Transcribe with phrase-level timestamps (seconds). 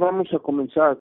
[0.00, 0.96] Vamos a comenzar.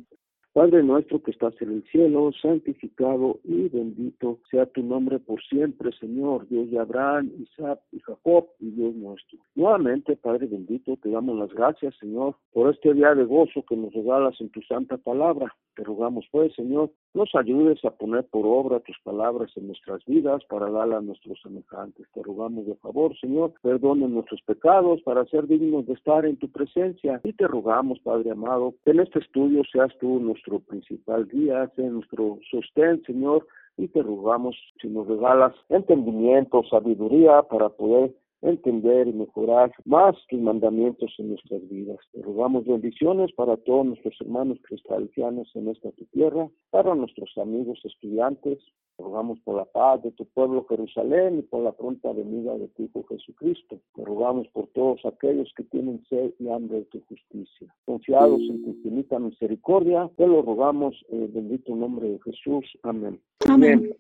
[0.53, 5.91] Padre nuestro que estás en el cielo, santificado y bendito sea tu nombre por siempre,
[5.99, 9.37] Señor, Dios de Abraham, Isaac y Jacob y Dios nuestro.
[9.53, 13.93] Nuevamente, Padre bendito, te damos las gracias, Señor, por este día de gozo que nos
[13.93, 15.55] regalas en tu santa palabra.
[15.77, 20.43] Te rogamos, pues, Señor, nos ayudes a poner por obra tus palabras en nuestras vidas
[20.49, 22.07] para dar a nuestros semejantes.
[22.15, 26.49] Te rogamos de favor, Señor, perdone nuestros pecados para ser dignos de estar en tu
[26.51, 27.21] presencia.
[27.23, 31.87] Y te rogamos, Padre amado, que en este estudio seas tú nuestro principal guía, sea
[31.91, 33.45] nuestro sostén, Señor,
[33.77, 40.39] y te rogamos si nos regalas entendimiento, sabiduría para poder entender y mejorar más tus
[40.39, 41.97] mandamientos en nuestras vidas.
[42.11, 47.79] Te rogamos bendiciones para todos nuestros hermanos cristianos en esta tu tierra, para nuestros amigos
[47.83, 48.59] estudiantes.
[48.97, 52.67] Te rogamos por la paz de tu pueblo Jerusalén y por la pronta venida de
[52.69, 53.79] tu Hijo Jesucristo.
[53.93, 57.73] Te rogamos por todos aquellos que tienen sed y hambre de tu justicia.
[57.85, 62.65] Confiados en tu infinita misericordia, te lo rogamos en el bendito nombre de Jesús.
[62.83, 63.19] Amén.
[63.47, 63.95] Amén.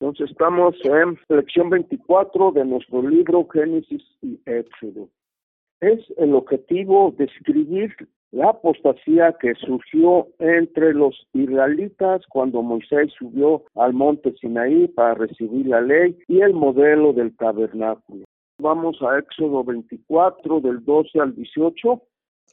[0.00, 5.08] Entonces estamos en lección 24 de nuestro libro Génesis y Éxodo.
[5.80, 7.94] Es el objetivo describir
[8.30, 15.66] la apostasía que surgió entre los israelitas cuando Moisés subió al monte Sinaí para recibir
[15.66, 18.24] la ley y el modelo del tabernáculo.
[18.58, 22.02] Vamos a Éxodo 24 del 12 al 18.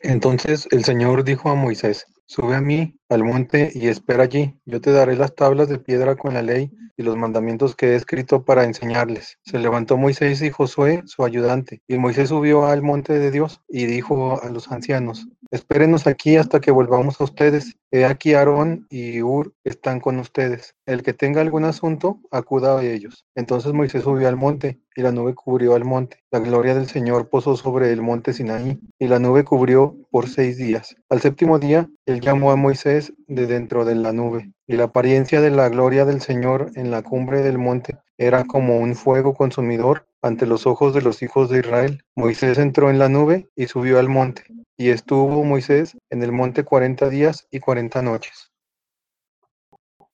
[0.03, 4.57] Entonces el Señor dijo a Moisés, Sube a mí al monte y espera allí.
[4.65, 7.95] Yo te daré las tablas de piedra con la ley y los mandamientos que he
[7.95, 9.39] escrito para enseñarles.
[9.43, 13.85] Se levantó Moisés y Josué, su ayudante, y Moisés subió al monte de Dios y
[13.85, 17.75] dijo a los ancianos, espérenos aquí hasta que volvamos a ustedes.
[17.91, 20.75] He aquí Aarón y Ur están con ustedes.
[20.85, 23.25] El que tenga algún asunto, acuda a ellos.
[23.35, 26.23] Entonces Moisés subió al monte y la nube cubrió al monte.
[26.31, 30.57] La gloria del Señor posó sobre el monte Sinaí y la nube cubrió por seis
[30.57, 30.95] días.
[31.13, 35.41] Al séptimo día, él llamó a Moisés de dentro de la nube y la apariencia
[35.41, 40.07] de la gloria del Señor en la cumbre del monte era como un fuego consumidor
[40.23, 42.01] ante los ojos de los hijos de Israel.
[42.15, 44.41] Moisés entró en la nube y subió al monte,
[44.75, 48.49] y estuvo Moisés en el monte cuarenta días y cuarenta noches.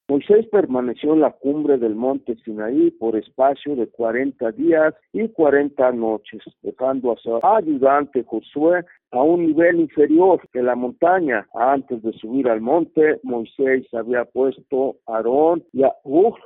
[0.10, 5.92] Moisés permaneció en la cumbre del monte Sinaí por espacio de cuarenta días y cuarenta
[5.92, 11.48] noches, dejando a su ayudante Josué a un nivel inferior que la montaña.
[11.54, 15.94] Antes de subir al monte, Moisés había puesto a Aarón y a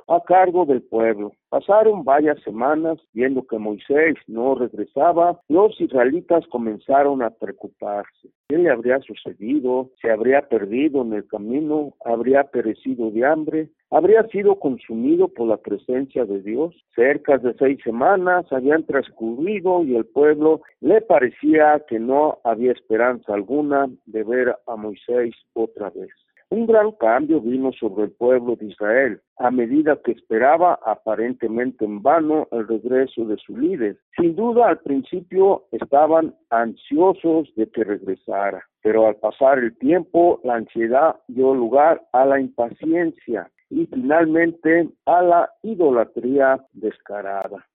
[0.08, 1.32] a cargo del pueblo.
[1.54, 8.28] Pasaron varias semanas viendo que Moisés no regresaba, los israelitas comenzaron a preocuparse.
[8.48, 9.88] ¿Qué le habría sucedido?
[10.02, 11.92] ¿Se habría perdido en el camino?
[12.04, 13.68] ¿Habría perecido de hambre?
[13.92, 16.74] ¿Habría sido consumido por la presencia de Dios?
[16.92, 23.32] Cerca de seis semanas habían transcurrido y el pueblo le parecía que no había esperanza
[23.32, 26.10] alguna de ver a Moisés otra vez.
[26.50, 32.02] Un gran cambio vino sobre el pueblo de Israel a medida que esperaba aparentemente en
[32.02, 33.98] vano el regreso de su líder.
[34.16, 40.56] Sin duda al principio estaban ansiosos de que regresara, pero al pasar el tiempo la
[40.56, 47.66] ansiedad dio lugar a la impaciencia y finalmente a la idolatría descarada.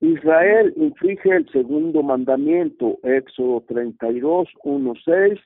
[0.00, 5.40] Israel inflige el segundo mandamiento, Éxodo 32, 1, 6,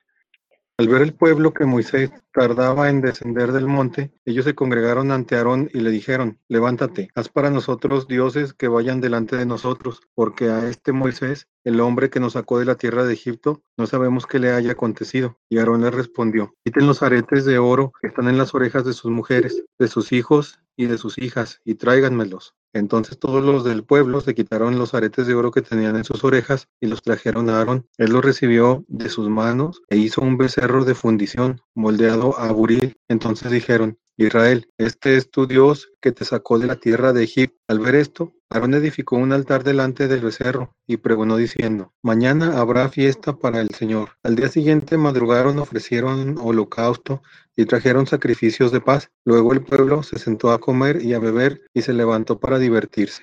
[0.79, 5.37] al ver el pueblo que Moisés tardaba en descender del monte, ellos se congregaron ante
[5.37, 10.49] Aarón y le dijeron, levántate, haz para nosotros dioses que vayan delante de nosotros, porque
[10.49, 14.27] a este Moisés, el hombre que nos sacó de la tierra de Egipto, no sabemos
[14.27, 15.39] qué le haya acontecido.
[15.49, 18.95] Y Aarón le respondió, quiten los aretes de oro que están en las orejas de
[18.95, 22.55] sus mujeres, de sus hijos y de sus hijas, y tráiganmelos.
[22.73, 26.25] Entonces todos los del pueblo se quitaron los aretes de oro que tenían en sus
[26.25, 27.87] orejas y los trajeron a Aarón.
[27.99, 32.97] Él los recibió de sus manos e hizo un becerro de fundición moldeado a buril.
[33.09, 37.57] Entonces dijeron, Israel, este es tu Dios que te sacó de la tierra de Egipto.
[37.67, 42.89] Al ver esto, Aarón edificó un altar delante del becerro y pregonó diciendo, mañana habrá
[42.91, 44.11] fiesta para el Señor.
[44.23, 47.23] Al día siguiente madrugaron, ofrecieron holocausto
[47.57, 49.11] y trajeron sacrificios de paz.
[49.25, 53.23] Luego el pueblo se sentó a comer y a beber y se levantó para divertirse.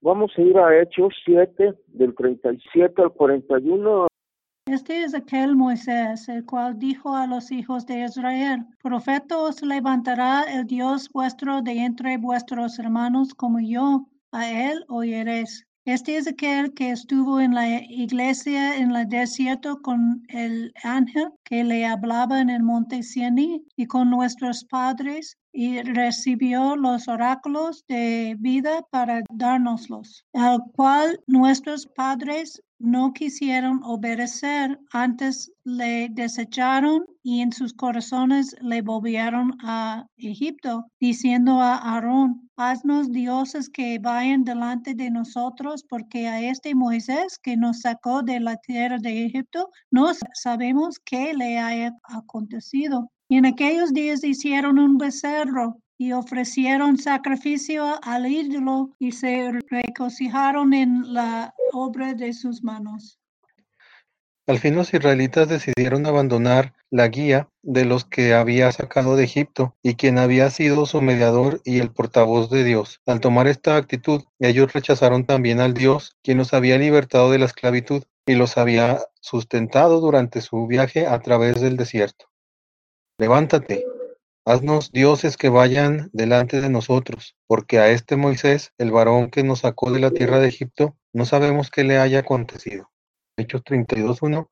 [0.00, 4.06] Vamos a ir a Hechos 7, del 37 al 41.
[4.66, 10.44] Este es aquel Moisés, el cual dijo a los hijos de Israel, Profeta os levantará
[10.44, 15.66] el Dios vuestro de entre vuestros hermanos como yo, a él oyeréis.
[15.84, 21.62] Este es aquel que estuvo en la iglesia en el desierto con el ángel que
[21.62, 28.36] le hablaba en el monte Siení y con nuestros padres y recibió los oráculos de
[28.40, 37.52] vida para dárnoslos, al cual nuestros padres no quisieron obedecer, antes le desecharon y en
[37.52, 45.08] sus corazones le volvieron a Egipto, diciendo a Aarón, haznos dioses que vayan delante de
[45.10, 50.98] nosotros, porque a este Moisés que nos sacó de la tierra de Egipto, no sabemos
[50.98, 53.10] qué le haya acontecido.
[53.34, 60.72] Y en aquellos días hicieron un becerro y ofrecieron sacrificio al ídolo y se regocijaron
[60.72, 63.18] en la obra de sus manos.
[64.46, 69.74] Al fin los israelitas decidieron abandonar la guía de los que había sacado de Egipto
[69.82, 73.00] y quien había sido su mediador y el portavoz de Dios.
[73.04, 77.46] Al tomar esta actitud, ellos rechazaron también al Dios, quien los había libertado de la
[77.46, 82.26] esclavitud y los había sustentado durante su viaje a través del desierto.
[83.16, 83.84] Levántate,
[84.44, 89.60] haznos dioses que vayan delante de nosotros, porque a este Moisés, el varón que nos
[89.60, 92.90] sacó de la tierra de Egipto, no sabemos qué le haya acontecido.
[93.36, 94.48] Hechos 32.1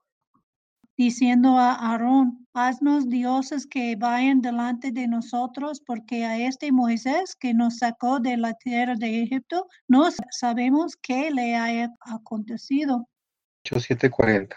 [0.96, 7.54] diciendo a Aarón, haznos dioses que vayan delante de nosotros, porque a este Moisés que
[7.54, 13.08] nos sacó de la tierra de Egipto, no sabemos qué le haya acontecido.
[13.64, 14.54] Hechos 7:40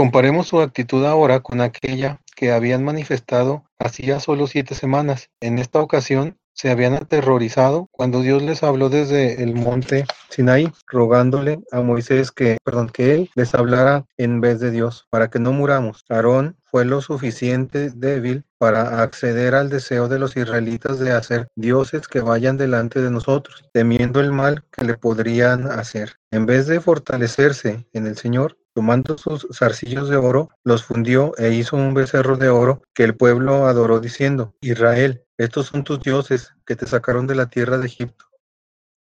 [0.00, 5.28] Comparemos su actitud ahora con aquella que habían manifestado hacía solo siete semanas.
[5.42, 11.60] En esta ocasión se habían aterrorizado cuando Dios les habló desde el monte Sinaí, rogándole
[11.70, 15.52] a Moisés que, perdón, que él les hablara en vez de Dios, para que no
[15.52, 16.02] muramos.
[16.08, 22.08] Aarón fue lo suficiente débil para acceder al deseo de los israelitas de hacer dioses
[22.08, 26.16] que vayan delante de nosotros, temiendo el mal que le podrían hacer.
[26.30, 31.52] En vez de fortalecerse en el Señor, Tomando sus zarcillos de oro, los fundió e
[31.52, 36.54] hizo un becerro de oro que el pueblo adoró diciendo, Israel, estos son tus dioses
[36.64, 38.24] que te sacaron de la tierra de Egipto.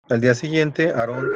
[0.09, 1.29] Al día siguiente, Aarón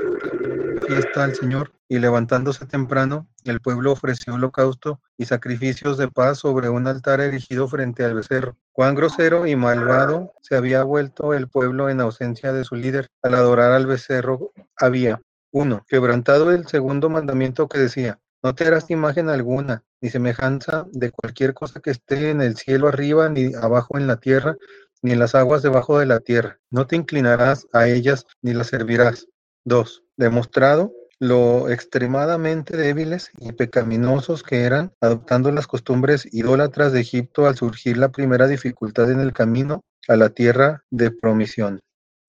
[0.85, 6.67] fiesta al Señor y levantándose temprano, el pueblo ofreció holocausto y sacrificios de paz sobre
[6.67, 8.57] un altar erigido frente al becerro.
[8.73, 13.07] Cuán grosero y malvado se había vuelto el pueblo en ausencia de su líder.
[13.21, 15.21] Al adorar al becerro había,
[15.53, 21.11] uno, quebrantado el segundo mandamiento que decía, no te harás imagen alguna, ni semejanza de
[21.11, 24.57] cualquier cosa que esté en el cielo arriba, ni abajo en la tierra,
[25.01, 26.59] ni en las aguas debajo de la tierra.
[26.69, 29.27] No te inclinarás a ellas, ni las servirás.
[29.65, 30.03] 2.
[30.17, 37.55] Demostrado lo extremadamente débiles y pecaminosos que eran, adoptando las costumbres idólatras de Egipto al
[37.55, 41.79] surgir la primera dificultad en el camino a la tierra de promisión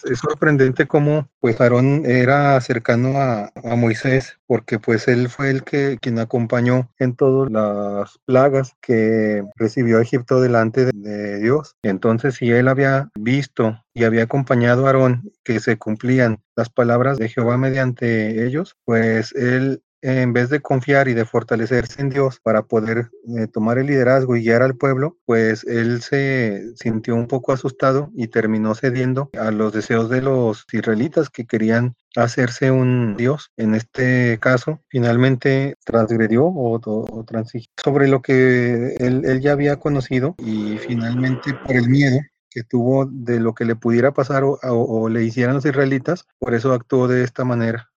[0.04, 5.98] es sorprendente cómo pues Aarón era cercano a, Moisés porque pues él fue el que
[6.00, 11.76] quien acompañó en todas las plagas que recibió Egipto delante de, de Dios.
[11.82, 17.18] Entonces si él había visto y había acompañado a Aarón que se cumplían las palabras
[17.18, 22.38] de Jehová mediante ellos, pues él en vez de confiar y de fortalecerse en Dios
[22.38, 27.26] para poder eh, tomar el liderazgo y guiar al pueblo, pues él se sintió un
[27.26, 33.16] poco asustado y terminó cediendo a los deseos de los israelitas que querían hacerse un
[33.16, 33.50] Dios.
[33.56, 40.76] En este caso, finalmente transgredió o, transigió sobre lo que él, ya había conocido y
[40.76, 42.20] finalmente por el miedo
[42.50, 46.54] que tuvo de lo que le pudiera pasar o, o le hicieran los israelitas, por
[46.54, 47.93] eso actuó de esta manera.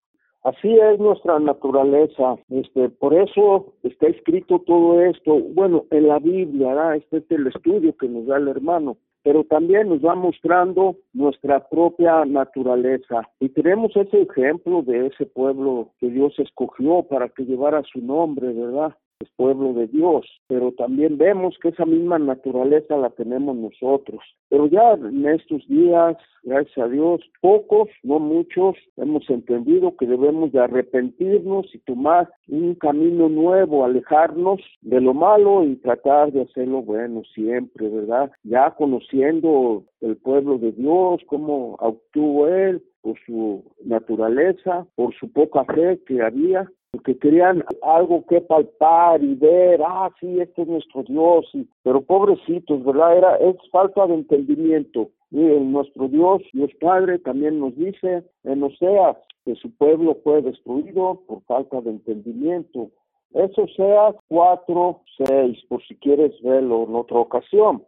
[0.47, 6.95] Así es nuestra naturaleza, este, por eso está escrito todo esto, bueno, en la Biblia,
[6.95, 11.67] este es el estudio que nos da el hermano, pero también nos va mostrando nuestra
[11.67, 13.27] propia naturaleza.
[13.41, 18.53] Y tenemos ese ejemplo de ese pueblo que Dios escogió para que llevara su nombre,
[18.53, 18.95] ¿verdad?
[19.19, 24.21] Es pueblo de Dios, pero también vemos que esa misma naturaleza la tenemos nosotros.
[24.49, 30.51] Pero ya en estos días, gracias a Dios, pocos, no muchos, hemos entendido que debemos
[30.51, 36.67] de arrepentirnos y tomar un camino nuevo, alejarnos de lo malo y tratar de hacer
[36.67, 38.31] lo bueno siempre, ¿verdad?
[38.43, 45.63] Ya conociendo el pueblo de Dios, cómo actuó Él, por su naturaleza, por su poca
[45.65, 51.03] fe que había, que querían algo que palpar y ver, ah, sí, este es nuestro
[51.03, 51.45] Dios,
[51.83, 53.17] pero pobrecitos, ¿verdad?
[53.17, 55.09] Era, es falta de entendimiento.
[55.31, 61.21] Y nuestro Dios, Dios Padre, también nos dice en Oseas que su pueblo fue destruido
[61.27, 62.91] por falta de entendimiento.
[63.33, 67.83] Eso sea 4, 6, por si quieres verlo en otra ocasión.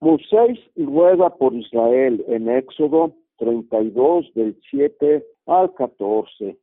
[0.00, 6.56] Moisés ruega por Israel en Éxodo 32 del 7 al 14.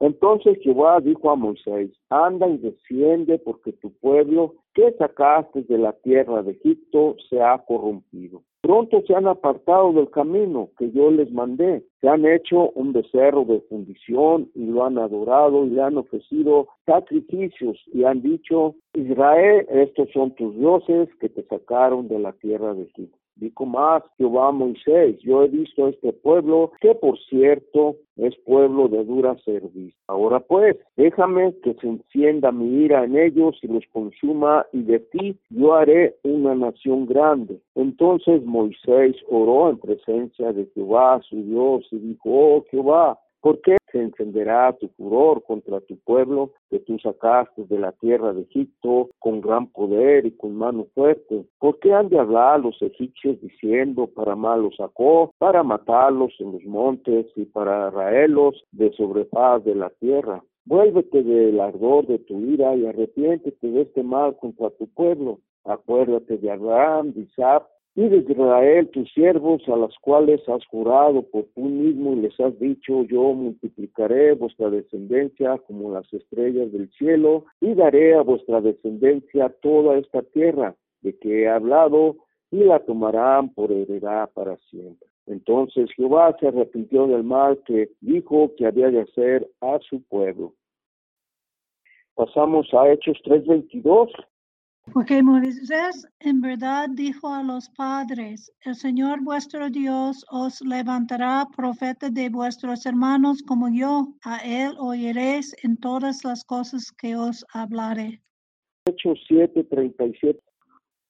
[0.00, 5.92] Entonces Jehová dijo a Moisés, anda y desciende porque tu pueblo que sacaste de la
[5.92, 8.42] tierra de Egipto se ha corrompido.
[8.60, 13.44] Pronto se han apartado del camino que yo les mandé, se han hecho un becerro
[13.44, 19.66] de fundición y lo han adorado y le han ofrecido sacrificios y han dicho, Israel,
[19.70, 23.18] estos son tus dioses que te sacaron de la tierra de Egipto.
[23.38, 28.88] Dijo más Jehová Moisés, yo he visto a este pueblo, que por cierto es pueblo
[28.88, 29.96] de dura servicio.
[30.08, 34.98] Ahora pues, déjame que se encienda mi ira en ellos y los consuma, y de
[34.98, 37.60] ti yo haré una nación grande.
[37.76, 43.76] Entonces Moisés oró en presencia de Jehová, su Dios, y dijo, oh Jehová, ¿Por qué
[43.92, 49.10] se encenderá tu furor contra tu pueblo que tú sacaste de la tierra de Egipto
[49.20, 51.44] con gran poder y con mano fuerte?
[51.60, 56.52] ¿Por qué han de hablar los egipcios diciendo para mal los sacó, para matarlos en
[56.52, 60.42] los montes y para raerlos de sobrefaz de la tierra?
[60.64, 65.38] Vuélvete del ardor de tu ira y arrepiéntete de este mal contra tu pueblo.
[65.64, 67.64] Acuérdate de Abraham, de Isaac
[67.98, 72.38] y de Israel tus siervos a las cuales has jurado por tú mismo y les
[72.38, 78.60] has dicho yo multiplicaré vuestra descendencia como las estrellas del cielo y daré a vuestra
[78.60, 82.14] descendencia toda esta tierra de que he hablado
[82.52, 85.08] y la tomarán por heredad para siempre.
[85.26, 90.52] Entonces Jehová se arrepintió del mal que dijo que había de hacer a su pueblo.
[92.14, 94.12] Pasamos a Hechos 3:22.
[94.92, 102.10] Porque Moisés en verdad dijo a los padres, el Señor vuestro Dios os levantará profeta
[102.10, 108.22] de vuestros hermanos como yo, a él oiréis en todas las cosas que os hablaré.
[108.86, 110.40] Hechos 7:37.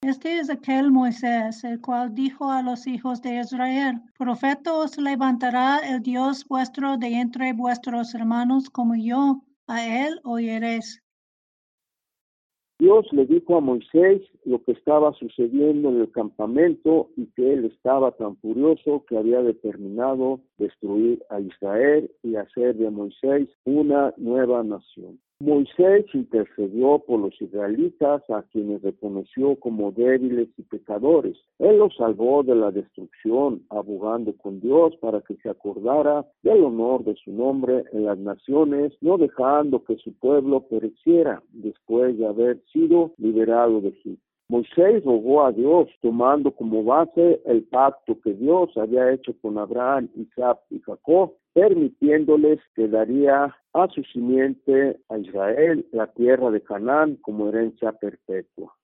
[0.02, 5.78] Este es aquel Moisés, el cual dijo a los hijos de Israel, profeta os levantará
[5.78, 11.02] el Dios vuestro de entre vuestros hermanos como yo, a él oiréis.
[12.78, 17.64] Dios le dijo a Moisés lo que estaba sucediendo en el campamento y que él
[17.64, 24.62] estaba tan furioso que había determinado destruir a Israel y hacer de Moisés una nueva
[24.62, 25.18] nación.
[25.40, 31.36] Moisés intercedió por los israelitas a quienes reconoció como débiles y pecadores.
[31.60, 37.04] Él los salvó de la destrucción, abogando con Dios para que se acordara del honor
[37.04, 42.60] de su nombre en las naciones, no dejando que su pueblo pereciera después de haber
[42.72, 44.27] sido liberado de Egipto.
[44.50, 50.08] Moisés rogó a Dios, tomando como base el pacto que Dios había hecho con Abraham,
[50.16, 57.16] Isaac y Jacob, permitiéndoles que daría a su simiente a Israel la tierra de Canaán
[57.16, 58.74] como herencia perpetua.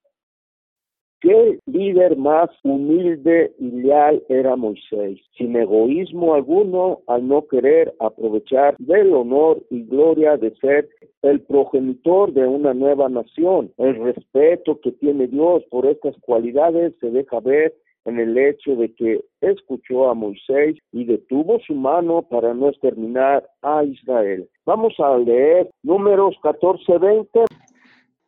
[1.25, 5.19] ¿Qué líder más humilde y leal era Moisés?
[5.39, 10.87] Sin egoísmo alguno, al no querer aprovechar del honor y gloria de ser
[11.23, 13.73] el progenitor de una nueva nación.
[13.79, 17.73] El respeto que tiene Dios por estas cualidades se deja ver
[18.05, 23.49] en el hecho de que escuchó a Moisés y detuvo su mano para no exterminar
[23.63, 24.47] a Israel.
[24.67, 27.47] Vamos a leer números 14-20.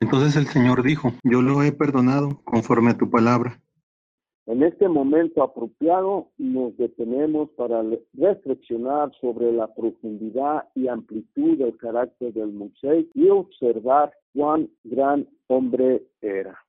[0.01, 3.61] Entonces el Señor dijo, yo lo he perdonado conforme a tu palabra.
[4.47, 7.83] En este momento apropiado nos detenemos para
[8.15, 16.07] reflexionar sobre la profundidad y amplitud del carácter del Moisés y observar cuán gran hombre
[16.21, 16.66] era.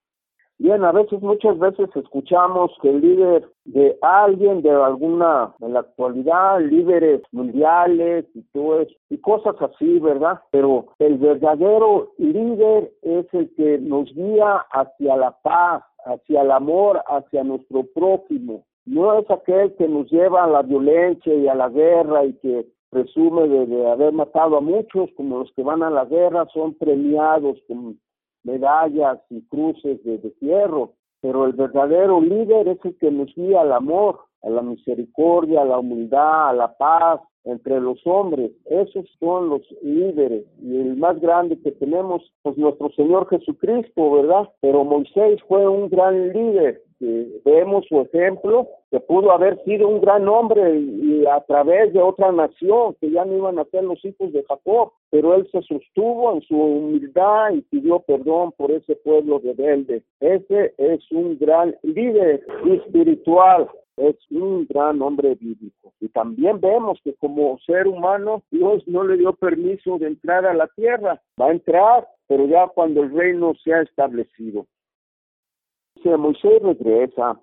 [0.60, 5.82] Bien, a veces, muchas veces escuchamos que el líder de alguien, de alguna, en la
[5.82, 10.42] actualidad, líderes mundiales y todo eso, y cosas así, ¿verdad?
[10.50, 17.04] Pero el verdadero líder es el que nos guía hacia la paz, hacia el amor,
[17.08, 18.66] hacia nuestro prójimo.
[18.88, 22.66] No es aquel que nos lleva a la violencia y a la guerra y que
[22.90, 26.74] presume de, de haber matado a muchos, como los que van a la guerra son
[26.74, 28.00] premiados con
[28.48, 33.62] medallas y cruces de, de hierro, pero el verdadero líder es el que nos guía
[33.62, 38.52] al amor, a la misericordia, a la humildad, a la paz entre los hombres.
[38.66, 44.50] Esos son los líderes y el más grande que tenemos, pues nuestro Señor Jesucristo, ¿verdad?
[44.62, 50.28] Pero Moisés fue un gran líder vemos su ejemplo, que pudo haber sido un gran
[50.28, 54.32] hombre y, a través de otra nación, que ya no iban a ser los hijos
[54.34, 59.40] de Jacob, pero él se sostuvo en su humildad y pidió perdón por ese pueblo
[59.40, 60.04] rebelde.
[60.20, 65.94] Ese es un gran líder espiritual, es un gran hombre bíblico.
[66.00, 70.54] Y también vemos que como ser humano, Dios no le dio permiso de entrar a
[70.54, 71.22] la tierra.
[71.40, 74.66] Va a entrar, pero ya cuando el reino se ha establecido.
[76.16, 77.40] Moisés regresa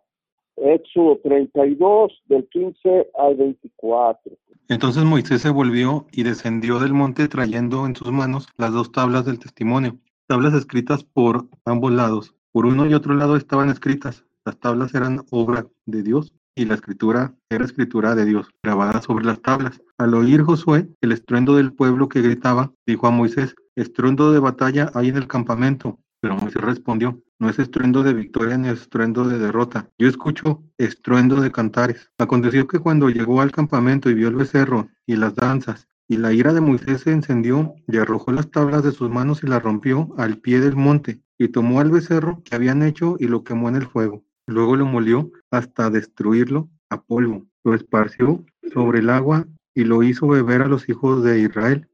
[0.56, 4.32] Éxodo 32, del 15 al 24.
[4.68, 9.26] Entonces Moisés se volvió y descendió del monte trayendo en sus manos las dos tablas
[9.26, 12.34] del testimonio, tablas escritas por ambos lados.
[12.52, 14.24] Por uno y otro lado estaban escritas.
[14.44, 19.24] Las tablas eran obra de Dios y la escritura era escritura de Dios, grabada sobre
[19.24, 19.82] las tablas.
[19.98, 24.90] Al oír Josué el estruendo del pueblo que gritaba, dijo a Moisés, estruendo de batalla
[24.94, 25.98] hay en el campamento.
[26.20, 29.90] Pero Moisés respondió, no es estruendo de victoria ni estruendo de derrota.
[29.98, 32.10] Yo escucho estruendo de cantares.
[32.18, 36.32] Aconteció que cuando llegó al campamento y vio el becerro y las danzas, y la
[36.32, 40.14] ira de Moisés se encendió y arrojó las tablas de sus manos y las rompió
[40.18, 43.76] al pie del monte, y tomó al becerro que habían hecho y lo quemó en
[43.76, 44.24] el fuego.
[44.46, 47.46] Luego lo molió hasta destruirlo a polvo.
[47.64, 51.88] Lo esparció sobre el agua y lo hizo beber a los hijos de Israel.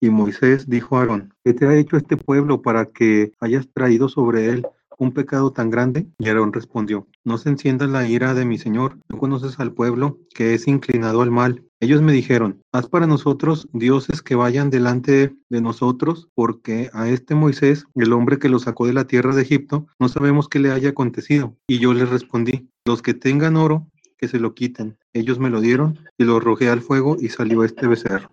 [0.00, 4.08] Y Moisés dijo a Aarón, ¿qué te ha hecho este pueblo para que hayas traído
[4.08, 4.66] sobre él
[4.98, 6.06] un pecado tan grande?
[6.18, 10.18] Y Aarón respondió, no se encienda la ira de mi Señor, no conoces al pueblo
[10.34, 11.64] que es inclinado al mal.
[11.80, 17.36] Ellos me dijeron, haz para nosotros dioses que vayan delante de nosotros, porque a este
[17.36, 20.72] Moisés, el hombre que lo sacó de la tierra de Egipto, no sabemos qué le
[20.72, 21.56] haya acontecido.
[21.68, 23.86] Y yo les respondí, los que tengan oro,
[24.18, 24.98] que se lo quiten.
[25.12, 28.30] Ellos me lo dieron y lo arrojé al fuego y salió este becerro.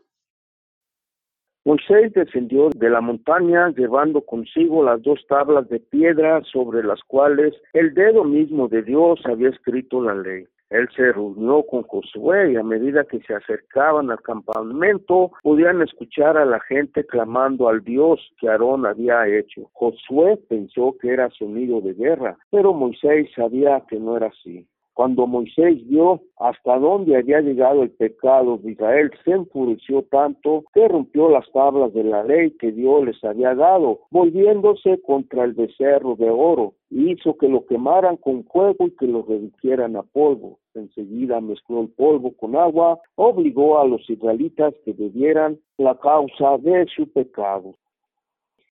[1.68, 7.56] Moisés descendió de la montaña llevando consigo las dos tablas de piedra sobre las cuales
[7.74, 10.46] el dedo mismo de Dios había escrito la ley.
[10.70, 16.38] Él se reunió con Josué y a medida que se acercaban al campamento podían escuchar
[16.38, 19.68] a la gente clamando al Dios que Aarón había hecho.
[19.74, 24.68] Josué pensó que era sonido de guerra, pero Moisés sabía que no era así.
[24.96, 30.88] Cuando Moisés vio hasta dónde había llegado el pecado de Israel, se enfureció tanto que
[30.88, 36.16] rompió las tablas de la ley que Dios les había dado, volviéndose contra el becerro
[36.16, 40.60] de oro, y hizo que lo quemaran con fuego y que lo reducieran a polvo.
[40.74, 46.86] Enseguida mezcló el polvo con agua, obligó a los israelitas que bebieran la causa de
[46.96, 47.76] su pecado.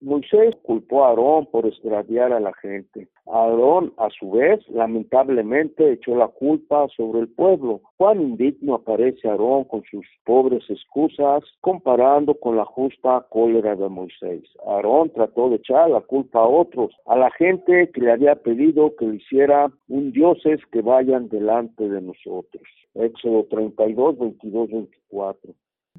[0.02, 3.09] Moisés culpó a Aarón por extraviar a la gente.
[3.26, 7.83] Aarón, a su vez, lamentablemente echó la culpa sobre el pueblo.
[7.99, 14.42] Cuán indigno aparece Aarón con sus pobres excusas comparando con la justa cólera de Moisés.
[14.66, 18.97] Aarón trató de echar la culpa a otros, a la gente que le había pedido
[18.97, 22.63] que hiciera un dioses que vayan delante de nosotros.
[22.95, 25.52] Éxodo 32, 22, 24.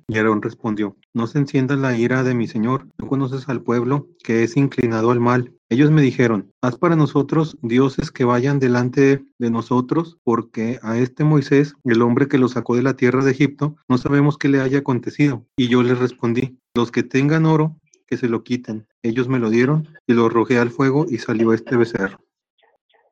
[0.07, 4.07] Y Aarón respondió, no se encienda la ira de mi señor, no conoces al pueblo
[4.23, 5.53] que es inclinado al mal.
[5.69, 11.23] Ellos me dijeron, haz para nosotros dioses que vayan delante de nosotros, porque a este
[11.23, 14.59] Moisés, el hombre que lo sacó de la tierra de Egipto, no sabemos qué le
[14.59, 15.45] haya acontecido.
[15.55, 18.85] Y yo les respondí, los que tengan oro, que se lo quiten.
[19.01, 22.19] Ellos me lo dieron y lo arrojé al fuego y salió este becerro.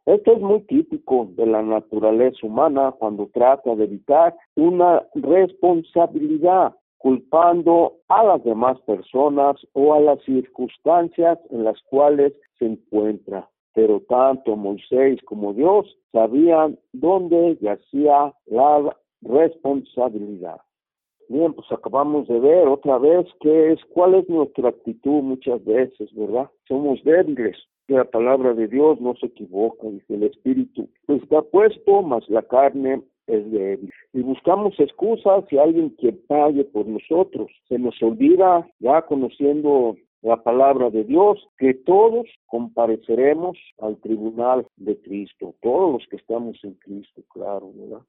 [0.05, 7.93] Esto es muy típico de la naturaleza humana cuando trata de evitar una responsabilidad culpando
[8.07, 13.49] a las demás personas o a las circunstancias en las cuales se encuentra.
[13.73, 20.59] Pero tanto Moisés como Dios sabían dónde yacía la responsabilidad.
[21.29, 26.13] Bien, pues acabamos de ver otra vez qué es, cuál es nuestra actitud muchas veces,
[26.15, 26.49] ¿verdad?
[26.67, 27.55] Somos débiles,
[27.89, 33.01] la palabra de Dios no se equivoca, dice el Espíritu está puesto, mas la carne
[33.27, 33.91] es débil.
[34.13, 37.51] Y buscamos excusas y alguien que pague por nosotros.
[37.67, 44.99] Se nos olvida, ya conociendo la palabra de Dios, que todos compareceremos al tribunal de
[45.01, 48.01] Cristo, todos los que estamos en Cristo, claro, ¿verdad?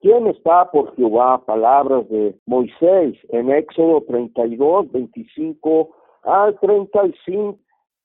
[0.00, 1.44] ¿Quién está por Jehová?
[1.44, 5.90] Palabras de Moisés en Éxodo 32, 25
[6.22, 7.58] al 35.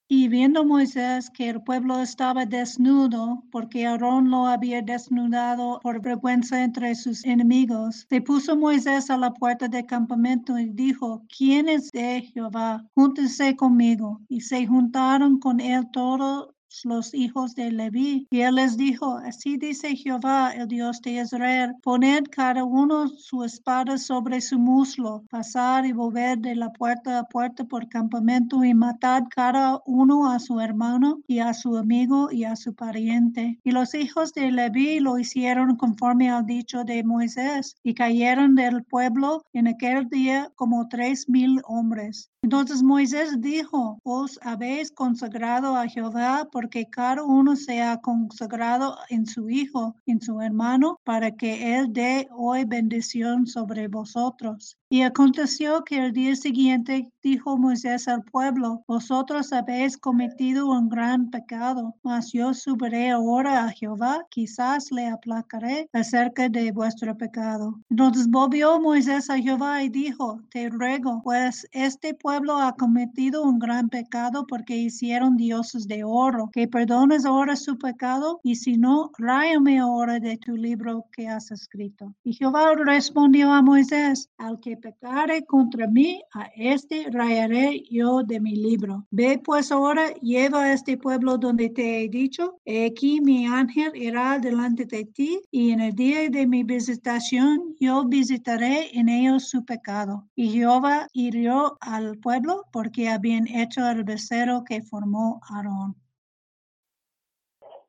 [0.08, 6.62] Y viendo Moisés que el pueblo estaba desnudo, porque Aarón lo había desnudado por vergüenza
[6.62, 11.90] entre sus enemigos, se puso Moisés a la puerta del campamento y dijo, ¿quién es
[11.90, 12.86] de Jehová?
[12.94, 14.20] Júntense conmigo.
[14.28, 18.26] Y se juntaron con él todos los hijos de Leví.
[18.30, 23.44] Y él les dijo, así dice Jehová, el Dios de Israel, poned cada uno su
[23.44, 28.74] espada sobre su muslo, pasar y volver de la puerta a puerta por campamento y
[28.74, 33.58] matad cada uno a su hermano y a su amigo y a su pariente.
[33.64, 38.84] Y los hijos de Leví lo hicieron conforme al dicho de Moisés y cayeron del
[38.84, 42.30] pueblo en aquel día como tres mil hombres.
[42.42, 49.50] Entonces Moisés dijo, os habéis consagrado a Jehová porque cada uno sea consagrado en su
[49.50, 54.78] hijo, en su hermano, para que él dé hoy bendición sobre vosotros.
[54.88, 61.28] Y aconteció que el día siguiente dijo Moisés al pueblo, vosotros habéis cometido un gran
[61.28, 67.80] pecado, mas yo subiré ahora a Jehová, quizás le aplacaré acerca de vuestro pecado.
[67.90, 73.58] Entonces volvió Moisés a Jehová y dijo, te ruego, pues este pueblo ha cometido un
[73.58, 79.10] gran pecado porque hicieron dioses de oro, que perdones ahora su pecado, y si no,
[79.18, 82.14] ráyame ahora de tu libro que has escrito.
[82.22, 88.40] Y Jehová respondió a Moisés, al que pecare contra mí, a este rayaré yo de
[88.40, 89.06] mi libro.
[89.10, 93.92] Ve pues ahora, lleva a este pueblo donde te he dicho, he aquí mi ángel
[93.94, 99.48] irá delante de ti, y en el día de mi visitación yo visitaré en ellos
[99.48, 100.26] su pecado.
[100.34, 105.96] Y Jehová hirió al pueblo porque habían hecho el becerro que formó Aarón.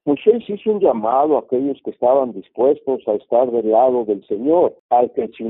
[0.07, 4.73] Moisés hizo un llamado a aquellos que estaban dispuestos a estar del lado del Señor,
[4.89, 5.43] al que se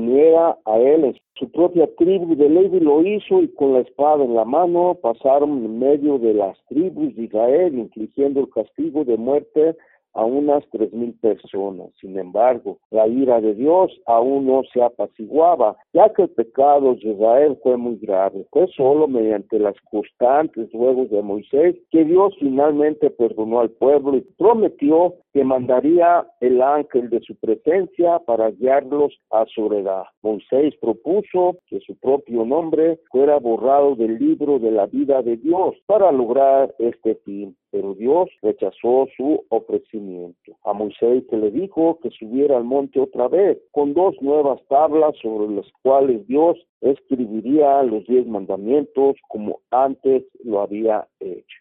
[0.64, 2.34] a él su propia tribu.
[2.34, 6.34] De Levi lo hizo y con la espada en la mano pasaron en medio de
[6.34, 9.76] las tribus de Israel, infligiendo el castigo de muerte
[10.14, 11.90] a unas tres mil personas.
[12.00, 17.12] Sin embargo, la ira de Dios aún no se apaciguaba, ya que el pecado de
[17.12, 18.46] Israel fue muy grave.
[18.50, 24.20] Fue solo mediante las constantes ruegos de Moisés que Dios finalmente perdonó al pueblo y
[24.36, 30.04] prometió que mandaría el ángel de su presencia para guiarlos a su heredad.
[30.22, 35.74] Moisés propuso que su propio nombre fuera borrado del libro de la vida de Dios
[35.86, 40.56] para lograr este fin pero Dios rechazó su ofrecimiento.
[40.64, 45.14] A Moisés se le dijo que subiera al monte otra vez, con dos nuevas tablas
[45.22, 51.58] sobre las cuales Dios escribiría los diez mandamientos como antes lo había hecho.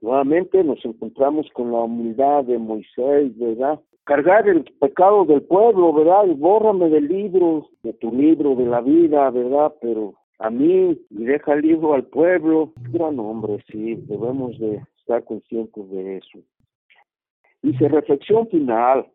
[0.00, 3.80] Nuevamente nos encontramos con la humildad de Moisés, ¿verdad?
[4.04, 6.26] Cargar el pecado del pueblo, ¿verdad?
[6.26, 9.74] Y bórrame del libro, de tu libro de la vida, ¿verdad?
[9.80, 12.72] Pero a mí y deja el libro al pueblo.
[12.92, 16.40] Gran hombre, sí, debemos de estar conscientes de eso.
[17.62, 19.06] Dice, reflexión final.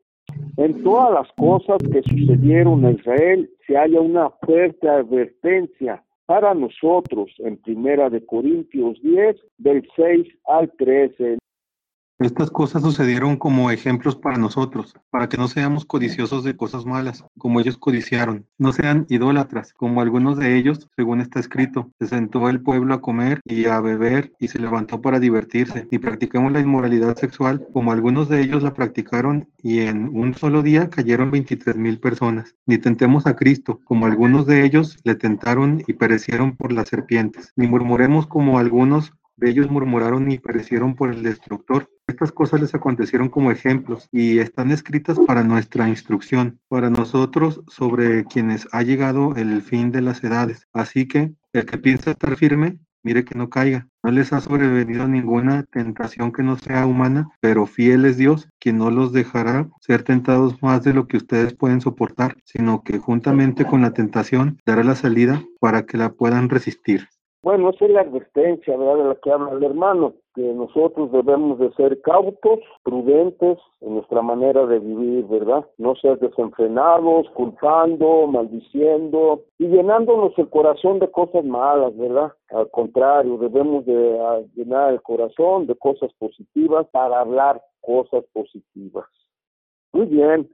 [0.56, 7.30] En todas las cosas que sucedieron a Israel se halla una fuerte advertencia para nosotros
[7.39, 11.38] en Primera de Corintios 10, del 6 al 13.
[12.22, 17.26] Estas cosas sucedieron como ejemplos para nosotros, para que no seamos codiciosos de cosas malas,
[17.40, 18.46] como ellos codiciaron.
[18.60, 21.90] No sean idólatras, como algunos de ellos, según está escrito.
[22.00, 25.88] Se sentó el pueblo a comer y a beber y se levantó para divertirse.
[25.90, 30.62] Y practicamos la inmoralidad sexual, como algunos de ellos la practicaron y en un solo
[30.62, 32.54] día cayeron 23 mil personas.
[32.68, 37.52] Ni tentemos a Cristo, como algunos de ellos le tentaron y perecieron por las serpientes.
[37.56, 41.89] Ni murmuremos como algunos de ellos murmuraron y perecieron por el destructor.
[42.08, 48.26] Estas cosas les acontecieron como ejemplos y están escritas para nuestra instrucción, para nosotros sobre
[48.26, 50.67] quienes ha llegado el fin de las edades.
[50.74, 53.88] Así que el que piensa estar firme, mire que no caiga.
[54.04, 58.78] No les ha sobrevenido ninguna tentación que no sea humana, pero fiel es Dios, quien
[58.78, 63.65] no los dejará ser tentados más de lo que ustedes pueden soportar, sino que juntamente
[63.65, 67.08] con la tentación dará la salida para que la puedan resistir.
[67.43, 71.58] Bueno, esa es la advertencia, ¿verdad?, de la que habla el hermano, que nosotros debemos
[71.58, 75.65] de ser cautos, prudentes en nuestra manera de vivir, ¿verdad?
[75.80, 82.32] No ser desenfrenados, culpando, maldiciendo y llenándonos el corazón de cosas malas, ¿verdad?
[82.51, 89.08] Al contrario, debemos de llenar el corazón de cosas positivas para hablar cosas positivas.
[89.93, 90.47] Muy bien,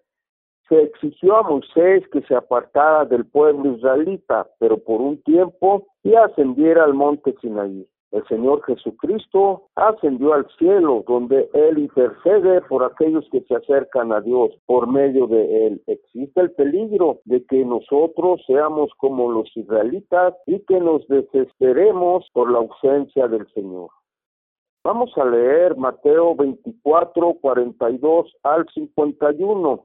[0.70, 6.16] se exigió a Moisés que se apartara del pueblo israelita, pero por un tiempo y
[6.16, 7.88] ascendiera al monte Sinaí.
[8.12, 14.22] El Señor Jesucristo ascendió al cielo, donde Él intercede por aquellos que se acercan a
[14.22, 15.82] Dios por medio de Él.
[15.88, 22.50] Existe el peligro de que nosotros seamos como los israelitas y que nos desesperemos por
[22.50, 23.90] la ausencia del Señor.
[24.86, 29.84] Vamos a leer Mateo 24, 42 al 51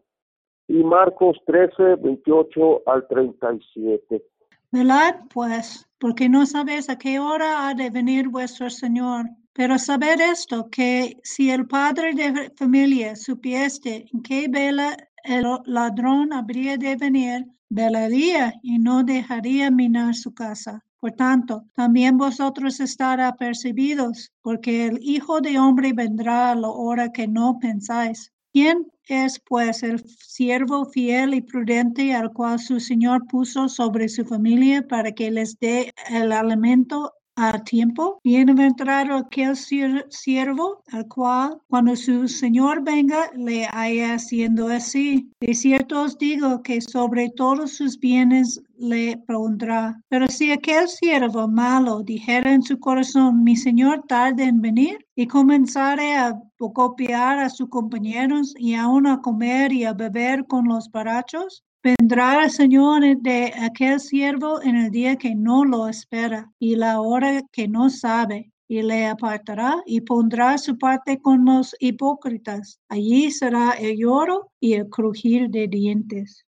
[0.69, 4.23] y Marcos 13, 28 al 37.
[4.71, 9.27] Velad pues, porque no sabéis a qué hora ha de venir vuestro Señor.
[9.55, 16.33] Pero saber esto, que si el padre de familia supiese en qué vela el ladrón
[16.33, 20.83] habría de venir, velaría y no dejaría minar su casa.
[20.99, 27.13] Por tanto, también vosotros estará apercibidos, porque el Hijo de Hombre vendrá a la hora
[27.13, 28.33] que no pensáis.
[28.53, 34.25] ¿Quién es pues el siervo fiel y prudente al cual su Señor puso sobre su
[34.27, 38.21] familia para que les dé el alimento a tiempo.
[38.25, 45.31] Bienaventurado aquel siervo al cual cuando su Señor venga le haya haciendo así.
[45.41, 50.01] De cierto os digo que sobre todos sus bienes le pondrá.
[50.09, 55.27] Pero si aquel siervo malo dijera en su corazón, mi Señor tarde en venir, y
[55.27, 60.91] comenzare a copiar a sus compañeros y aún a comer y a beber con los
[60.91, 66.77] barachos, Vendrá el Señor de aquel siervo en el día que no lo espera y
[66.77, 72.81] la hora que no sabe, y le apartará y pondrá su parte con los hipócritas.
[72.89, 76.47] Allí será el lloro y el crujir de dientes.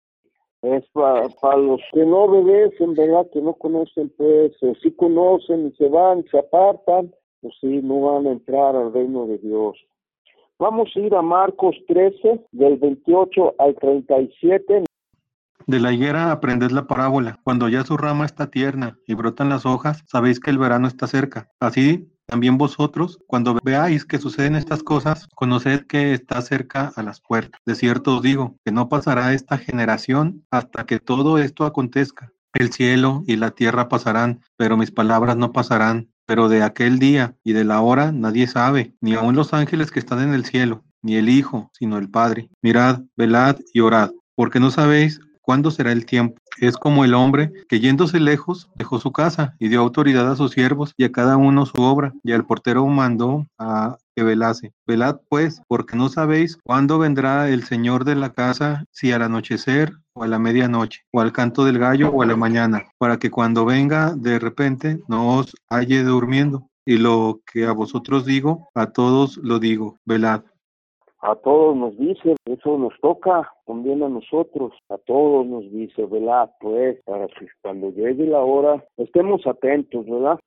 [0.61, 3.27] Es para, los que no obedecen, ¿verdad?
[3.33, 8.25] Que no conocen, pues, si conocen y se van, se apartan, pues sí, no van
[8.25, 9.77] a entrar al reino de Dios.
[10.57, 14.85] Vamos a ir a Marcos 13, del 28 al 37.
[15.67, 17.39] De la higuera aprended la parábola.
[17.43, 21.07] Cuando ya su rama está tierna y brotan las hojas, sabéis que el verano está
[21.07, 21.49] cerca.
[21.59, 27.19] Así también vosotros, cuando veáis que suceden estas cosas, conoced que está cerca a las
[27.19, 27.59] puertas.
[27.65, 32.31] De cierto os digo, que no pasará esta generación hasta que todo esto acontezca.
[32.53, 36.09] El cielo y la tierra pasarán, pero mis palabras no pasarán.
[36.27, 39.99] Pero de aquel día y de la hora nadie sabe, ni aun los ángeles que
[39.99, 42.49] están en el cielo, ni el Hijo, sino el Padre.
[42.63, 46.41] Mirad, velad y orad, porque no sabéis ¿Cuándo será el tiempo?
[46.59, 50.51] Es como el hombre que yéndose lejos dejó su casa y dio autoridad a sus
[50.51, 54.73] siervos y a cada uno su obra, y al portero mandó a que velase.
[54.87, 59.93] Velad pues, porque no sabéis cuándo vendrá el Señor de la casa, si al anochecer
[60.13, 63.29] o a la medianoche, o al canto del gallo o a la mañana, para que
[63.29, 66.69] cuando venga de repente no os halle durmiendo.
[66.87, 70.41] Y lo que a vosotros digo, a todos lo digo, velad
[71.19, 76.51] a todos nos dice, eso nos toca también a nosotros, a todos nos dice, ¿verdad?
[76.59, 80.39] Pues para que cuando llegue la hora estemos atentos, ¿verdad?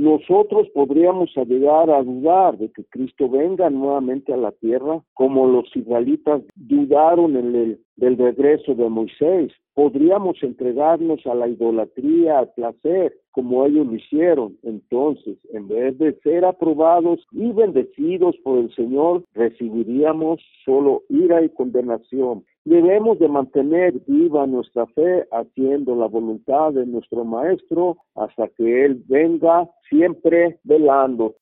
[0.00, 5.66] Nosotros podríamos llegar a dudar de que Cristo venga nuevamente a la tierra, como los
[5.76, 9.52] israelitas dudaron en el, del regreso de Moisés.
[9.74, 14.56] Podríamos entregarnos a la idolatría, al placer, como ellos lo hicieron.
[14.62, 21.50] Entonces, en vez de ser aprobados y bendecidos por el Señor, recibiríamos solo ira y
[21.50, 22.46] condenación.
[22.64, 29.02] Debemos de mantener viva nuestra fe haciendo la voluntad de nuestro Maestro hasta que Él
[29.08, 31.36] venga, siempre velando.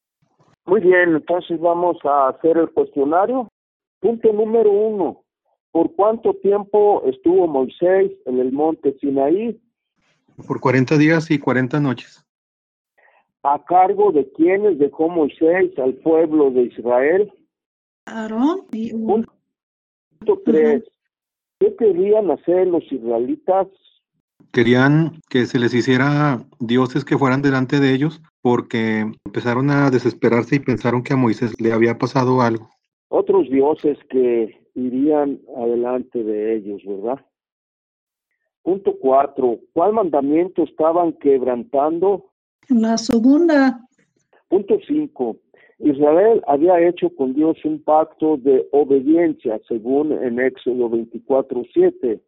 [0.64, 3.48] Muy bien, entonces vamos a hacer el cuestionario.
[4.00, 5.24] Punto número uno.
[5.72, 9.60] ¿Por cuánto tiempo estuvo Moisés en el monte Sinaí?
[10.46, 12.24] Por 40 días y 40 noches.
[13.42, 17.32] ¿A cargo de quiénes dejó Moisés al pueblo de Israel?
[18.06, 20.84] Aarón y Punto tres.
[21.60, 23.66] ¿Qué querían hacer los israelitas?
[24.52, 30.56] Querían que se les hiciera dioses que fueran delante de ellos porque empezaron a desesperarse
[30.56, 32.70] y pensaron que a Moisés le había pasado algo.
[33.08, 37.24] Otros dioses que irían adelante de ellos, ¿verdad?
[38.62, 42.26] Punto cuatro, ¿cuál mandamiento estaban quebrantando?
[42.68, 43.80] La segunda.
[44.48, 45.38] Punto cinco,
[45.78, 52.20] Israel había hecho con Dios un pacto de obediencia, según en Éxodo 24, 7.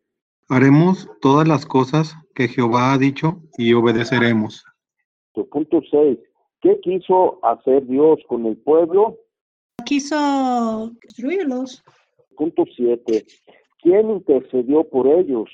[0.49, 4.65] Haremos todas las cosas que Jehová ha dicho y obedeceremos.
[5.51, 6.19] Punto 6.
[6.61, 9.17] ¿Qué quiso hacer Dios con el pueblo?
[9.85, 11.83] Quiso destruirlos.
[12.37, 13.25] Punto 7.
[13.83, 15.49] ¿Quién intercedió por ellos?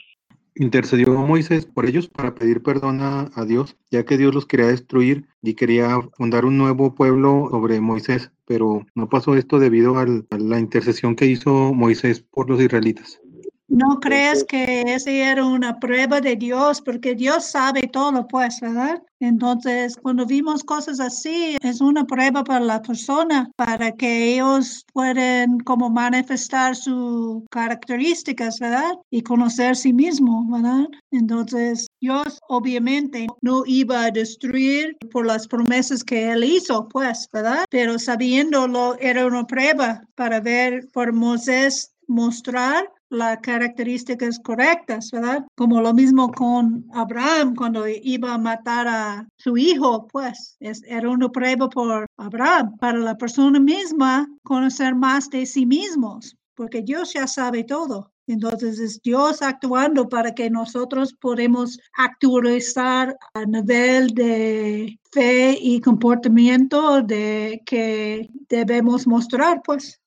[0.59, 5.27] Intercedió Moisés por ellos para pedir perdón a, Dios, ya que Dios los quería destruir
[5.43, 10.07] y quería fundar un nuevo pueblo sobre Moisés, pero no pasó esto debido a
[10.39, 13.21] la intercesión que hizo Moisés por los israelitas.
[13.69, 16.81] ¿No crees que ese era una prueba de Dios?
[16.81, 19.03] Porque Dios sabe todo, pues, ¿verdad?
[19.19, 25.59] Entonces, cuando vimos cosas así, es una prueba para la persona, para que ellos puedan
[25.61, 28.93] como manifestar sus características, ¿verdad?
[29.11, 30.87] Y conocer sí mismo, ¿verdad?
[31.11, 37.65] Entonces, Dios obviamente no iba a destruir por las promesas que él hizo, pues, ¿verdad?
[37.71, 45.47] Pero sabiéndolo, era una prueba para ver por Moisés mostrar las características correctas, ¿verdad?
[45.55, 51.09] Como lo mismo con Abraham cuando iba a matar a su hijo, pues es, era
[51.11, 57.13] una prueba por Abraham, para la persona misma conocer más de sí mismos, porque Dios
[57.15, 58.13] ya sabe todo.
[58.27, 67.03] Entonces es Dios actuando para que nosotros podamos actualizar a nivel de fe y comportamiento
[67.03, 70.01] de que debemos mostrar, pues.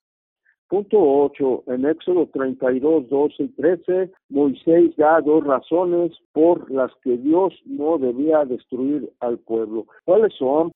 [0.70, 1.64] Punto 8.
[1.66, 7.98] En Éxodo 32, 12 y 13, Moisés da dos razones por las que Dios no
[7.98, 9.86] debía destruir al pueblo.
[10.04, 10.70] ¿Cuáles son?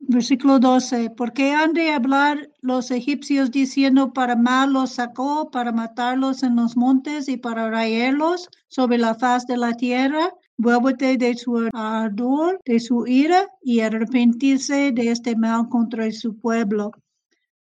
[0.00, 1.10] Versículo 12.
[1.10, 6.56] ¿Por qué han de hablar los egipcios diciendo para mal los sacó, para matarlos en
[6.56, 10.32] los montes y para raerlos sobre la faz de la tierra?
[10.58, 16.90] Vuélvete de su ardor, de su ira y arrepentirse de este mal contra su pueblo.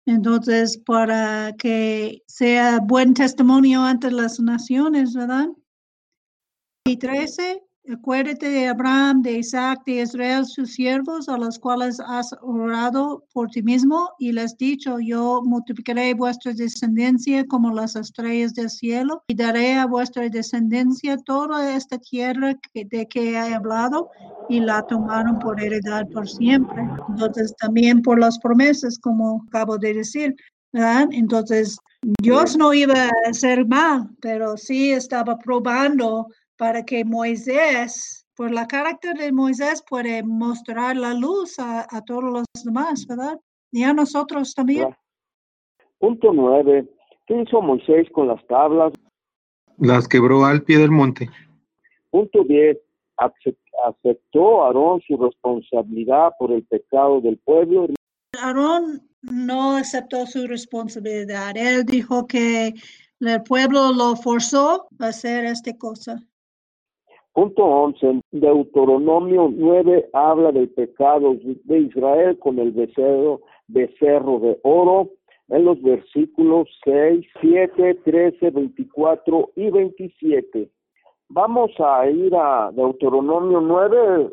[0.07, 5.49] Entonces, para que sea buen testimonio ante las naciones, ¿verdad?
[6.87, 12.35] Y 13, Acuérdate de Abraham, de Isaac, de Israel, sus siervos, a los cuales has
[12.43, 18.71] orado por ti mismo, y les dicho, yo multiplicaré vuestra descendencia como las estrellas del
[18.71, 24.11] cielo, y daré a vuestra descendencia toda esta tierra de que he hablado,
[24.49, 26.83] y la tomaron por heredad por siempre.
[27.09, 30.35] Entonces, también por las promesas, como acabo de decir,
[30.73, 31.07] ¿verdad?
[31.13, 31.79] Entonces,
[32.21, 38.67] Dios no iba a hacer mal, pero sí estaba probando para que Moisés, por la
[38.67, 43.39] carácter de Moisés, puede mostrar la luz a, todos los demás, ¿verdad?
[43.71, 44.89] Y a nosotros también.
[45.99, 46.89] Punto nueve.
[47.27, 48.93] ¿Qué hizo Moisés con las tablas?
[49.79, 51.29] Las quebró al pie del monte.
[52.11, 52.79] Punto diez.
[53.19, 57.87] Aceptó Aarón su responsabilidad por el pecado del pueblo.
[58.39, 61.57] Aarón no aceptó su responsabilidad.
[61.57, 62.75] Él dijo que
[63.21, 66.23] el pueblo lo forzó a hacer esta cosa.
[67.37, 68.23] Punto 11.
[68.33, 75.11] Deuteronomio 9 habla del pecado de Israel con el becerro, becerro de oro
[75.51, 80.71] en los versículos 6, 7, 13, 24 y 27.
[81.29, 84.31] Vamos a ir a Deuteronomio 9.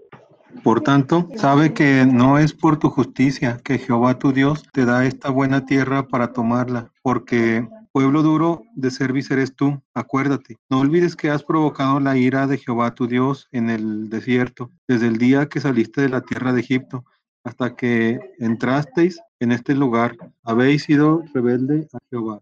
[0.63, 5.05] Por tanto, sabe que no es por tu justicia que Jehová tu Dios te da
[5.05, 10.57] esta buena tierra para tomarla, porque Pueblo duro de servir eres tú, acuérdate.
[10.67, 15.05] No olvides que has provocado la ira de Jehová tu Dios en el desierto, desde
[15.05, 17.05] el día que saliste de la tierra de Egipto
[17.43, 20.15] hasta que entrasteis en este lugar.
[20.41, 22.41] Habéis sido rebelde a Jehová.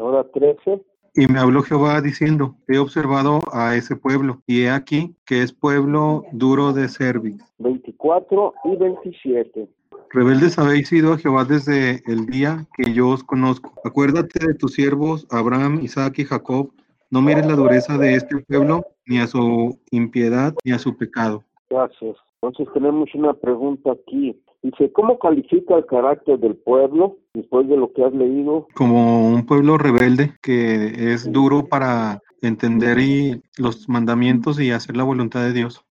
[0.00, 0.82] Ahora 13.
[1.14, 5.52] Y me habló Jehová diciendo, he observado a ese pueblo, y he aquí que es
[5.52, 7.36] pueblo duro de servir.
[7.58, 9.68] 24 y 27.
[10.10, 13.72] Rebeldes habéis sido a Jehová desde el día que yo os conozco.
[13.84, 16.70] Acuérdate de tus siervos Abraham, Isaac y Jacob.
[17.10, 21.44] No mires la dureza de este pueblo, ni a su impiedad, ni a su pecado.
[21.68, 22.16] Gracias.
[22.40, 24.38] Entonces tenemos una pregunta aquí.
[24.62, 28.68] Dice, ¿cómo califica el carácter del pueblo después de lo que has leído?
[28.74, 35.02] Como un pueblo rebelde que es duro para entender y los mandamientos y hacer la
[35.02, 35.84] voluntad de Dios.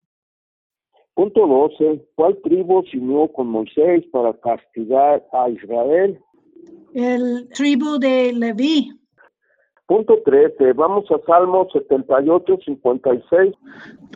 [1.14, 2.02] Punto 12.
[2.16, 6.18] ¿Cuál tribu se unió con Moisés para castigar a Israel?
[6.94, 8.94] El tribu de Leví.
[9.86, 10.72] Punto 13.
[10.72, 13.54] Vamos a Salmo 78, 56.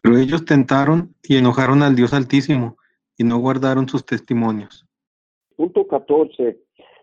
[0.02, 2.78] Pero ellos tentaron y enojaron al Dios Altísimo
[3.18, 4.86] y no guardaron sus testimonios.
[5.56, 6.60] Punto 14.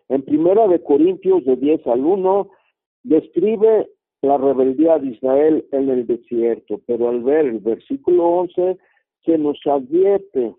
[0.09, 2.51] En Primera de Corintios de 10 al 1
[3.03, 3.88] describe
[4.20, 8.79] la rebeldía de Israel en el desierto, pero al ver el versículo 11
[9.22, 10.55] que nos advierte.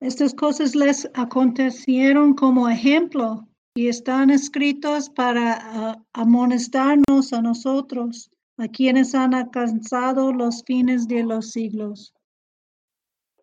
[0.00, 8.68] Estas cosas les acontecieron como ejemplo y están escritos para uh, amonestarnos a nosotros, a
[8.68, 12.14] quienes han alcanzado los fines de los siglos.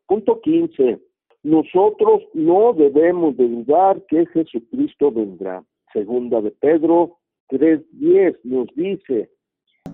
[0.08, 1.02] Punto 15.
[1.44, 5.64] Nosotros no debemos de dudar que Jesucristo vendrá.
[5.92, 7.18] Segunda de Pedro
[7.50, 9.30] 3.10 nos dice.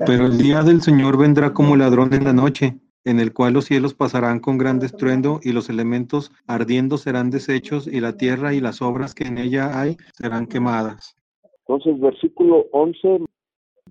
[0.06, 3.66] Pero el día del Señor vendrá como ladrón en la noche en el cual los
[3.66, 8.60] cielos pasarán con gran estruendo y los elementos ardiendo serán deshechos y la tierra y
[8.60, 11.16] las obras que en ella hay serán quemadas.
[11.68, 13.26] Entonces, versículo 11.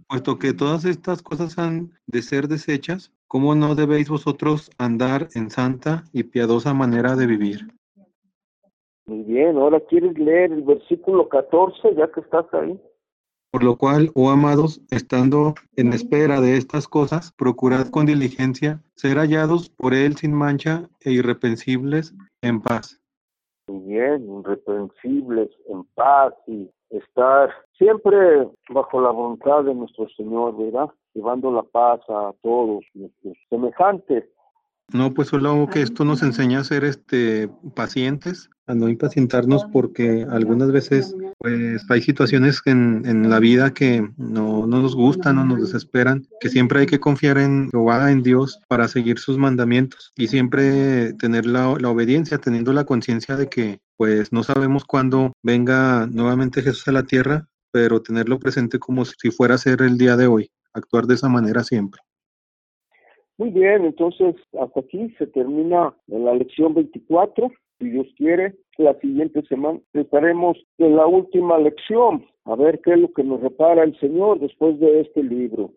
[0.09, 5.51] Puesto que todas estas cosas han de ser deshechas, ¿cómo no debéis vosotros andar en
[5.51, 7.61] santa y piadosa manera de vivir?
[9.07, 12.79] Muy bien, ahora quieres leer el versículo 14, ya que estás ahí.
[13.51, 19.17] Por lo cual, oh amados, estando en espera de estas cosas, procurad con diligencia ser
[19.17, 23.01] hallados por Él sin mancha e irreprensibles en paz.
[23.69, 30.91] Muy bien, irreprensibles en paz y estar siempre bajo la voluntad de nuestro Señor, ¿verdad?
[31.19, 34.27] Llevando la paz a todos nuestros semejantes.
[34.93, 40.25] No, pues solo que esto nos enseña a ser este pacientes, a no impacientarnos porque
[40.31, 45.45] algunas veces pues hay situaciones en, en la vida que no, no, nos gustan o
[45.45, 50.13] nos desesperan, que siempre hay que confiar en Jehová, en Dios, para seguir sus mandamientos
[50.15, 55.33] y siempre tener la, la obediencia, teniendo la conciencia de que pues no sabemos cuándo
[55.43, 59.99] venga nuevamente Jesús a la tierra pero tenerlo presente como si fuera a ser el
[59.99, 62.01] día de hoy, actuar de esa manera siempre.
[63.39, 67.51] Muy bien, entonces hasta aquí se termina la lección 24.
[67.79, 72.99] Si Dios quiere, la siguiente semana estaremos en la última lección, a ver qué es
[72.99, 75.73] lo que nos repara el Señor después de este libro.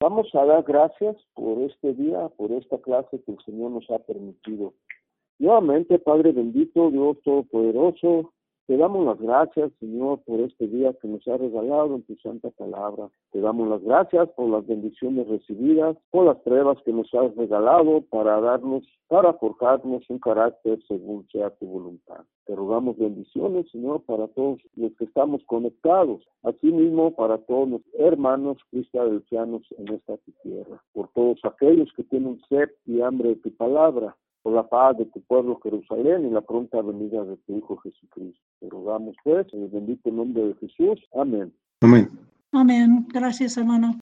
[0.00, 3.98] Vamos a dar gracias por este día, por esta clase que el Señor nos ha
[3.98, 4.72] permitido.
[5.38, 8.32] Nuevamente, Padre bendito, Dios Todopoderoso,
[8.66, 12.48] te damos las gracias, Señor, por este día que nos ha regalado en tu santa
[12.50, 13.10] palabra.
[13.32, 18.02] Te damos las gracias por las bendiciones recibidas, por las pruebas que nos has regalado
[18.02, 22.24] para darnos, para forjarnos un carácter según sea tu voluntad.
[22.46, 28.58] Te rogamos bendiciones, Señor, para todos los que estamos conectados, asimismo para todos los hermanos
[28.70, 34.16] cristianos en esta tierra, por todos aquellos que tienen sed y hambre de tu palabra,
[34.42, 38.42] por la paz de tu pueblo Jerusalén y la pronta venida de tu Hijo Jesucristo.
[38.60, 41.00] Te rogamos pues, en el bendito nombre de Jesús.
[41.14, 41.52] Amén.
[41.80, 42.10] Amén.
[42.52, 43.06] Amén.
[43.12, 43.98] Gracias, hermano.